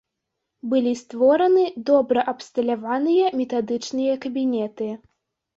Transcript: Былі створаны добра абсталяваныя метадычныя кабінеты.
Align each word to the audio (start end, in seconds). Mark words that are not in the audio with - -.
Былі 0.71 0.93
створаны 1.01 1.65
добра 1.89 2.23
абсталяваныя 2.33 3.29
метадычныя 3.43 4.17
кабінеты. 4.25 4.91